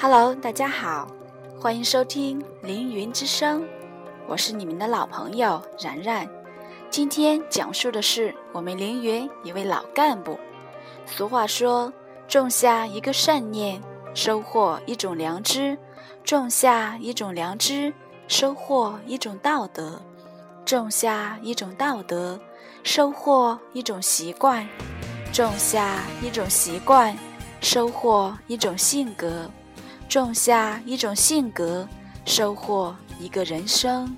[0.00, 1.08] Hello，大家好，
[1.60, 3.62] 欢迎收听《凌云之声》，
[4.28, 6.24] 我是你们的老朋友然然。
[6.88, 10.38] 今天讲述的是我们凌云一位老干部。
[11.04, 11.92] 俗话说
[12.28, 13.82] ：“种下一个善念，
[14.14, 15.76] 收获一种良知；
[16.22, 17.92] 种下一种良知，
[18.28, 20.00] 收获一种道德；
[20.64, 22.38] 种下一种道德，
[22.84, 24.64] 收获一种习惯；
[25.32, 27.18] 种下一种习惯，
[27.60, 29.50] 收获一种性格。”
[30.08, 31.86] 种下一种性格，
[32.24, 34.16] 收获一个人生。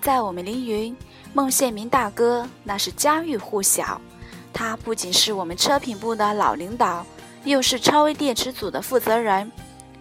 [0.00, 0.96] 在我们凌云，
[1.34, 4.00] 孟宪明大哥那是家喻户晓。
[4.54, 7.04] 他不仅是我们车品部的老领导，
[7.44, 9.50] 又是超威电池组的负责人。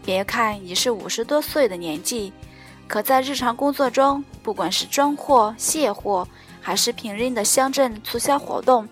[0.04, 2.32] 别看已是五十多岁的年纪，
[2.88, 6.28] 可在日常工作中，不管是装货、卸货，
[6.62, 8.88] 还是平日的乡镇促销活动，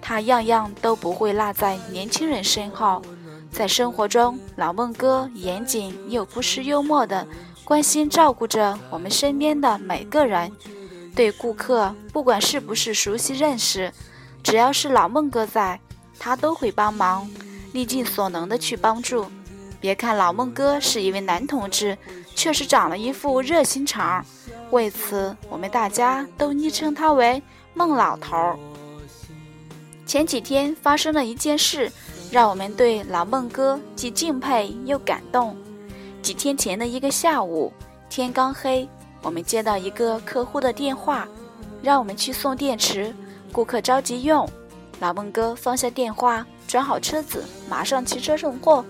[0.00, 3.02] 他样样都不会落在年轻人身后。
[3.52, 7.26] 在生活中，老孟哥严谨又不失幽默的
[7.64, 10.50] 关心照顾着我们身边的每个人。
[11.14, 13.92] 对顾客，不管是不是熟悉认识，
[14.42, 15.78] 只要是老孟哥在，
[16.18, 17.30] 他都会帮忙，
[17.74, 19.26] 力尽所能的去帮助。
[19.78, 21.98] 别看老孟哥是一位男同志，
[22.34, 24.24] 却是长了一副热心肠。
[24.70, 27.42] 为此，我们大家都昵称他为
[27.74, 28.58] 孟老头儿。
[30.06, 31.92] 前几天发生了一件事。
[32.32, 35.54] 让我们对老孟哥既敬佩又感动。
[36.22, 37.70] 几天前的一个下午，
[38.08, 38.88] 天刚黑，
[39.20, 41.28] 我们接到一个客户的电话，
[41.82, 43.14] 让我们去送电池，
[43.52, 44.48] 顾客着急用。
[44.98, 48.82] 老孟哥放下电话，转好车子，马上骑车送货。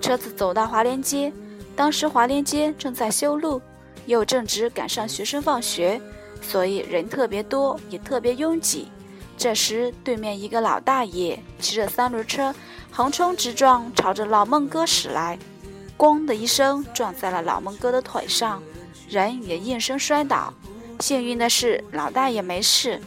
[0.00, 1.32] 车子走到华联街，
[1.74, 3.60] 当时华联街正在修路，
[4.06, 6.00] 又正值赶上学生放学，
[6.40, 8.86] 所以人特别多，也特别拥挤。
[9.36, 12.52] 这时，对面一个老大爷骑着三轮车
[12.90, 15.38] 横冲直撞，朝着老孟哥驶来，
[15.96, 18.60] 咣的一声撞在了老孟哥的腿上，
[19.08, 20.52] 人也应声摔倒。
[21.00, 23.00] 幸运的是，老大爷没事。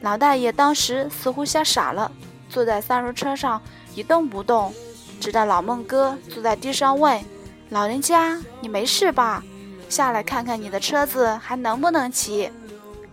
[0.00, 2.10] 老大爷当时似乎吓傻了，
[2.50, 3.62] 坐在三轮车上
[3.94, 4.74] 一动不动，
[5.18, 7.22] 直到老孟哥坐在地上问
[7.70, 9.42] ：“老人家，你没事吧？
[9.88, 12.50] 下来看看你的车子还能不能骑？”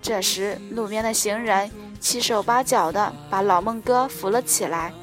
[0.01, 1.71] 这时，路边的行人。
[1.99, 4.93] 七手八脚的把老孟哥扶了起来。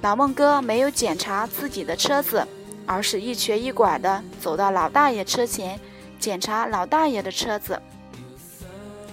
[0.00, 2.46] 老孟哥没有检查自己的车子，
[2.86, 5.78] 而是一瘸一拐的走到老大爷车前，
[6.18, 7.80] 检查老大爷的车子。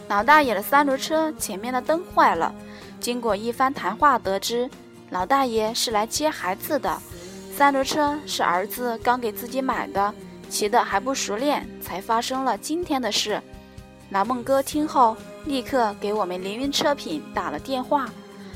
[0.07, 2.53] 老大爷的三轮车前面的灯坏了。
[3.00, 4.69] 经过一番谈话，得知
[5.09, 7.02] 老大爷是来接孩子的，
[7.56, 10.13] 三轮车是儿子刚给自己买的，
[10.50, 13.41] 骑得还不熟练，才发生了今天的事。
[14.09, 15.16] 老孟哥听后。
[15.46, 18.09] 立刻给我们凌云车品打了电话，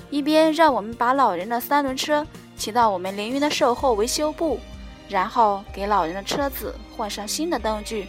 [0.09, 2.25] 一边让我们把老人的三轮车
[2.57, 4.59] 骑到我们凌云的售后维修部，
[5.07, 8.07] 然后给老人的车子换上新的灯具，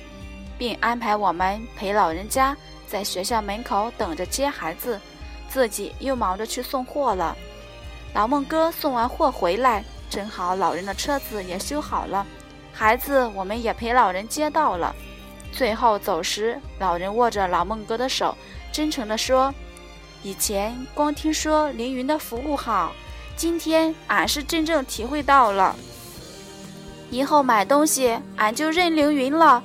[0.58, 2.56] 并安排我们陪老人家
[2.86, 5.00] 在学校门口等着接孩子，
[5.48, 7.36] 自己又忙着去送货了。
[8.14, 12.26] 老孟哥送完货回来，正好老人的车子也修好了，
[12.72, 14.94] 孩子我们也陪老人接到了。
[15.52, 18.36] 最后走时，老人握着老孟哥的手。
[18.72, 19.52] 真诚地说
[20.22, 22.92] ：“以前光听说凌云的服务好，
[23.36, 25.74] 今天俺是真正体会到了。
[27.10, 29.62] 以后买东西俺就认凌云了。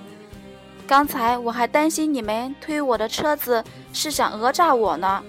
[0.88, 5.21] 刚才我还担心你们推我的车子是想讹诈我呢，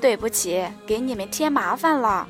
[0.00, 2.28] 对不起，给你们添麻烦了。”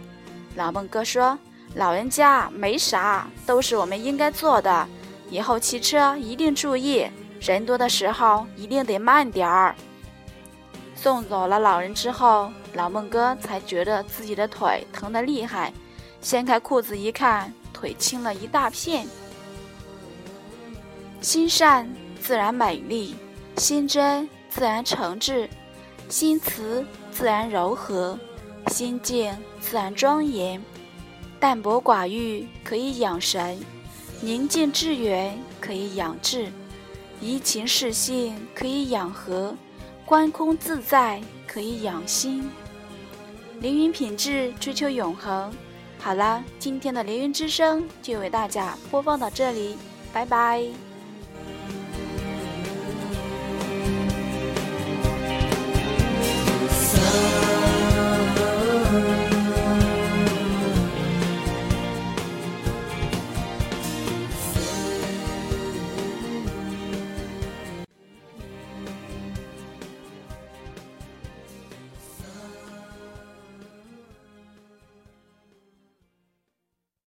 [0.57, 1.39] 老孟哥说
[1.75, 4.89] ：“老人家没啥，都是我们应该做的。
[5.29, 7.07] 以后骑车一定注意，
[7.41, 9.75] 人多的时候一定得慢点儿。”
[11.03, 15.73] 送走了老人之后，老孟哥才觉得自己的腿疼得厉害，
[16.21, 19.07] 掀开裤子一看，腿青了一大片。
[21.23, 21.91] 心善
[22.21, 23.15] 自然美丽，
[23.57, 25.49] 心真自然诚挚，
[26.11, 28.19] 心慈自然柔和，
[28.67, 30.63] 心静自然庄严。
[31.39, 33.59] 淡泊寡欲可以养神，
[34.21, 36.53] 宁静致远可以养志，
[37.23, 39.55] 怡情适性可以养和。
[40.11, 42.51] 观空自在，可以养心。
[43.61, 45.55] 凌云品质，追求永恒。
[46.01, 49.77] 好了，今天的凌云之声就为大家播放到这里，
[50.13, 50.65] 拜拜。